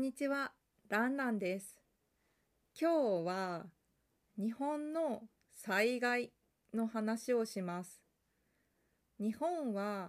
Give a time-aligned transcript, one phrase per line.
[0.00, 0.50] んにちは、
[0.88, 1.78] ランランです。
[2.80, 3.66] 今日は
[4.38, 6.32] 日本の災害
[6.72, 8.00] の話をします。
[9.18, 10.08] 日本は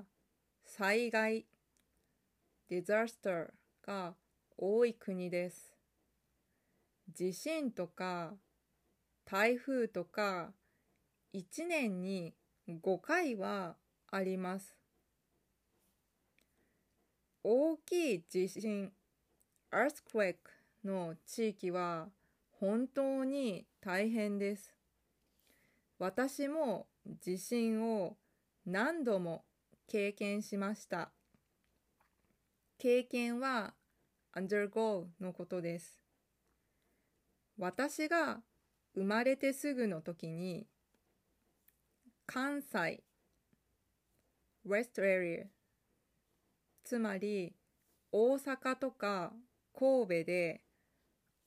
[0.64, 1.46] 災害、
[2.70, 3.48] ディザスター
[3.86, 4.14] が
[4.58, 5.76] 多い国です。
[7.14, 8.32] 地震とか
[9.26, 10.54] 台風とか
[11.34, 12.34] 1年に
[12.70, 13.76] 5回は
[14.10, 14.74] あります。
[17.44, 18.94] 大きい地震
[19.72, 20.36] earthquake
[20.84, 22.10] の地域は
[22.60, 24.76] 本当に大変です。
[25.98, 26.88] 私も
[27.22, 28.18] 地震を
[28.66, 29.44] 何度も
[29.88, 31.12] 経験しました。
[32.78, 33.74] 経験は
[34.36, 36.00] undergo のことです。
[37.58, 38.42] 私が
[38.96, 40.66] 生まれてすぐの時に
[42.26, 43.04] 関西
[44.68, 45.46] West Area
[46.84, 47.54] つまり
[48.12, 49.34] 大阪とか
[49.78, 50.62] 神戸で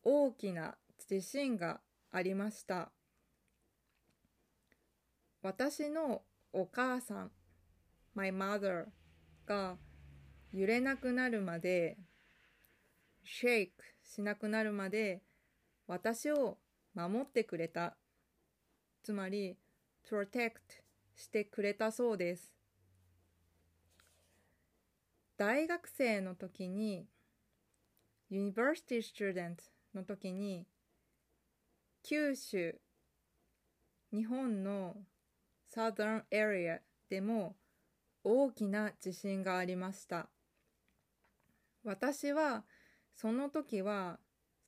[0.02, 0.76] 大きな
[1.08, 1.80] 地震が
[2.10, 2.92] ありました。
[5.42, 7.30] 私のお母さん
[8.14, 8.86] my mother
[9.46, 9.76] が
[10.52, 11.98] 揺れなくなるまで
[13.24, 15.22] シェイクしなくなるまで
[15.86, 16.58] 私を
[16.94, 17.96] 守ってくれた。
[19.02, 19.58] つまり
[20.08, 20.52] protect
[21.14, 22.54] してくれたそうです。
[25.36, 27.06] 大学生の時に
[28.30, 29.56] University student
[29.94, 30.66] の時に
[32.02, 32.78] 九州
[34.12, 34.96] 日本の
[35.74, 37.56] Southern area でも
[38.22, 40.28] 大きな地震がありました
[41.84, 42.64] 私は
[43.14, 44.18] その時は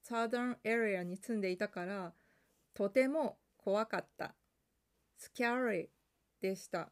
[0.09, 2.12] Southern area に住んでいたから
[2.75, 4.34] とても怖かった
[5.19, 5.89] scary
[6.41, 6.91] でした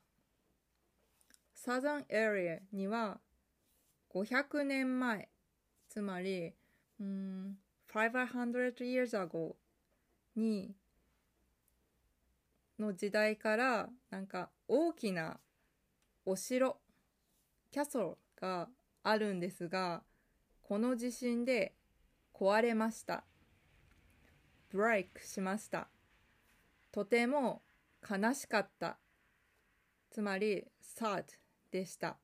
[1.55, 3.21] Southern area には
[4.13, 5.29] 500年前
[5.95, 6.53] つまり
[7.01, 7.57] うん
[7.93, 9.55] 500 years ago
[10.35, 10.75] に
[12.81, 15.39] の時代からなんか大きな
[16.27, 16.77] お城
[17.71, 18.69] キャソルが
[19.05, 20.03] あるんですが
[20.63, 21.77] この地震で
[22.35, 23.23] 壊れました。
[24.71, 25.87] ブレイクしました。
[26.91, 27.63] とても
[28.03, 28.97] 悲しかった。
[30.11, 31.25] つまり sad
[31.71, 32.17] でした。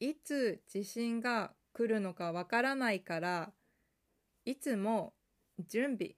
[0.00, 3.52] いつ地震が来るのかわからないから
[4.44, 5.14] いつも
[5.58, 6.16] 準備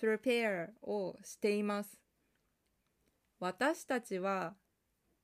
[0.00, 2.00] prepare をしています。
[3.38, 4.54] 私たちは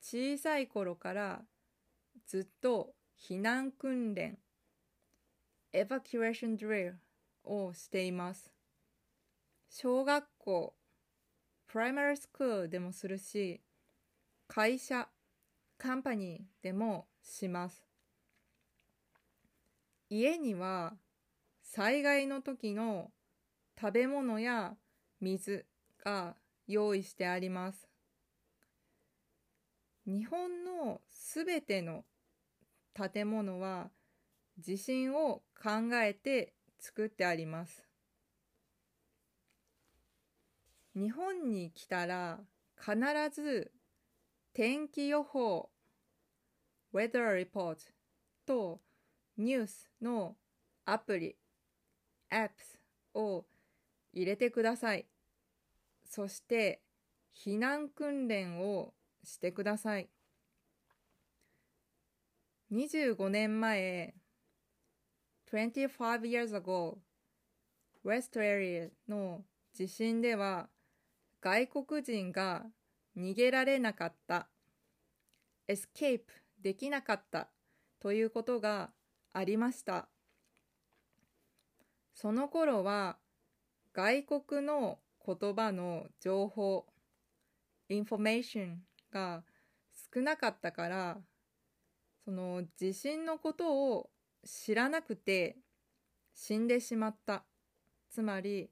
[0.01, 1.41] 小さい頃から
[2.25, 4.37] ずっと避難訓練
[5.73, 6.93] evacuation drill
[7.43, 8.51] をしています。
[9.69, 10.75] 小学校
[11.71, 13.61] primary school でもするし
[14.47, 15.07] 会社
[15.79, 17.85] カンパニーでもします。
[20.09, 20.97] 家には
[21.63, 23.11] 災害の時の
[23.79, 24.75] 食べ物や
[25.21, 25.65] 水
[26.03, 26.35] が
[26.67, 27.87] 用意してあります。
[30.05, 32.03] 日本のすべての
[32.93, 33.89] 建物は
[34.59, 37.87] 地震を考えて作ってあります。
[40.93, 42.41] 日本に来たら
[42.77, 42.97] 必
[43.33, 43.71] ず
[44.59, 45.69] 天気予報
[46.93, 47.77] Weather Report
[48.45, 48.81] と
[49.37, 50.35] ニュースの
[50.83, 51.37] アプリ
[52.29, 52.49] Apps
[53.13, 53.45] を
[54.11, 55.05] 入れてください。
[56.03, 56.81] そして
[57.33, 58.93] 避難訓練を
[59.23, 60.09] してください。
[62.69, 64.13] 25年前
[65.53, 66.97] 25 years ago
[68.03, 70.67] West Area の地震では
[71.39, 72.65] 外国人が
[73.17, 74.49] 逃げられなかった。
[75.67, 76.25] escape
[76.61, 77.49] できなかった。
[77.99, 78.91] ということが
[79.33, 80.07] ありました。
[82.13, 83.17] その頃は
[83.93, 86.85] 外国の言葉の情報
[87.87, 88.81] インフォメーション
[89.11, 89.43] が
[90.13, 91.17] 少なかったから
[92.25, 94.09] その地震のことを
[94.45, 95.57] 知らなくて
[96.33, 97.43] 死んでしまった。
[98.09, 98.69] つまり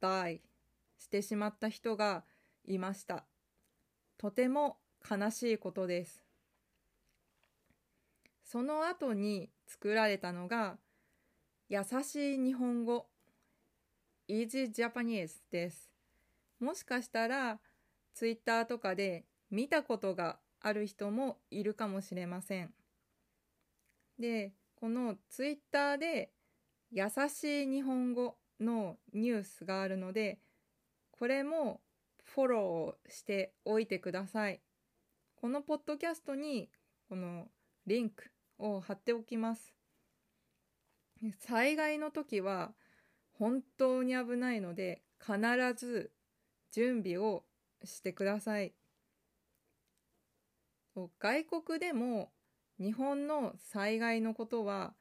[0.00, 0.40] die
[0.98, 2.24] してしまった人が
[2.64, 3.24] いました。
[4.18, 4.78] とても
[5.08, 6.24] 悲しいことです。
[8.42, 10.78] その後に作られたのが
[11.68, 13.06] 優しい日本語
[14.28, 15.90] Easy Japanese です。
[16.60, 17.58] もしかしたら
[18.14, 22.72] ツイッターとかで見たことがある人もいるかもしれません。
[24.18, 26.30] でこのツイッターで
[26.90, 30.38] 優しい日本語のニュースがあるので
[31.10, 31.80] これも
[32.34, 34.60] フォローをしておいてください
[35.36, 36.68] このポッドキャストに
[37.08, 37.46] この
[37.86, 39.76] リンクを貼っておきます
[41.40, 42.72] 災害の時は
[43.38, 45.38] 本当に危ないので必
[45.76, 46.10] ず
[46.72, 47.44] 準備を
[47.84, 48.74] してください。
[51.18, 52.30] 外国でも
[52.78, 54.94] 日本の災害のことは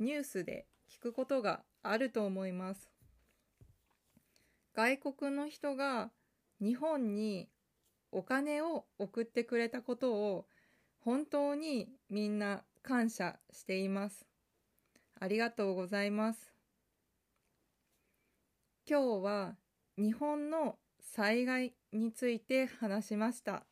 [0.00, 2.90] ニュースで聞くことがあると思います。
[4.74, 6.10] 外国の人が
[6.60, 7.48] 日本に
[8.12, 10.46] お金を送ってくれたことを
[11.00, 14.26] 本当にみんな感謝しています。
[15.18, 16.52] ありがとうございます。
[18.88, 19.56] 今日は
[19.98, 23.64] 日本の災害について話しました。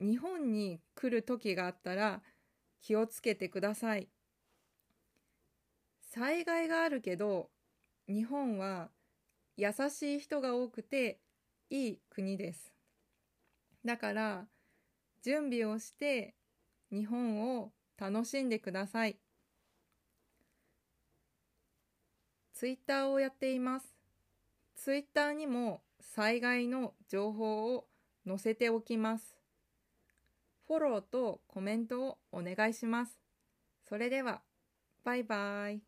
[0.00, 2.22] 日本に来る時があったら
[2.80, 4.08] 気をつけてください。
[6.00, 7.50] 災害があるけど
[8.06, 8.90] 日本は
[9.56, 11.20] 優しい人が多くて
[11.70, 12.72] いい国です。
[13.84, 14.46] だから
[15.22, 16.34] 準備をして
[16.90, 19.18] 日本を楽しんでください。
[22.54, 23.94] ツイッターをやっています。
[24.74, 27.86] ツイッターにも災害の情報を
[28.26, 29.36] 載せておきます。
[30.66, 33.18] フォローとコメントをお願いします。
[33.88, 34.42] それでは、
[35.04, 35.87] バイバイ。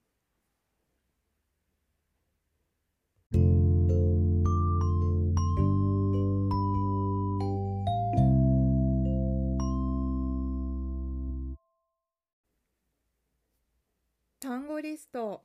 [14.80, 15.42] 単語リスト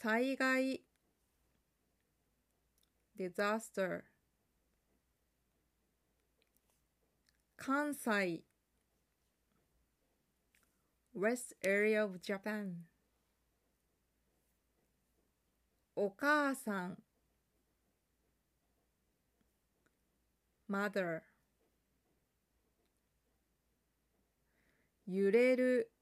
[0.00, 0.80] 災害
[3.18, 4.02] disaster
[7.56, 8.44] 関西
[11.16, 12.74] West area of Japan
[15.96, 16.98] お母さん
[20.70, 21.22] mother
[25.08, 25.93] 揺れる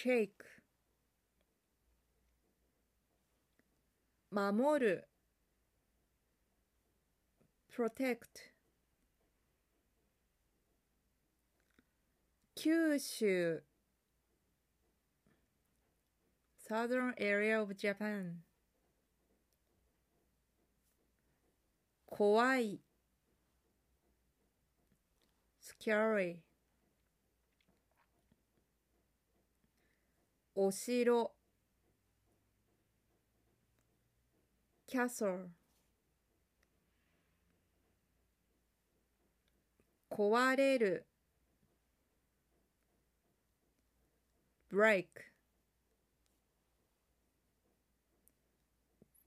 [0.00, 0.44] shake
[4.30, 5.08] 守る
[7.68, 8.52] protect
[12.54, 13.64] 九州
[16.56, 18.44] southern area of Japan
[22.06, 22.80] 怖い
[25.60, 26.47] scary
[30.60, 31.30] お城。
[34.88, 35.50] キャソル
[40.10, 41.06] 壊れる。
[44.68, 45.22] ブレイク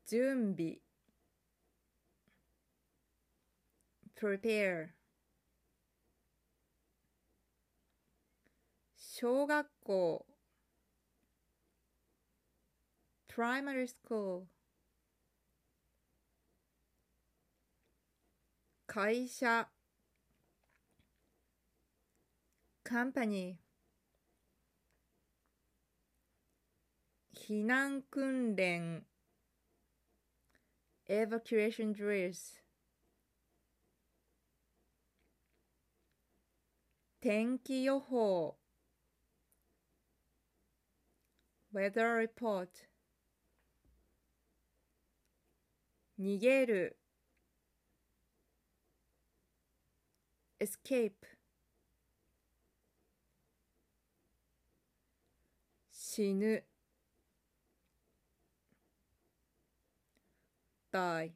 [0.05, 0.79] 準備。
[4.19, 4.89] prepare
[8.97, 10.30] 小学校。
[13.30, 14.48] primary school
[18.86, 19.68] 会社
[22.82, 23.58] company
[27.30, 29.04] 避難訓練
[31.06, 32.54] evacuation drills
[37.20, 38.56] 天気予報
[41.70, 42.86] weather report
[46.21, 46.97] 逃げる
[50.59, 51.13] escape
[55.91, 56.63] 死ぬ
[60.91, 61.33] die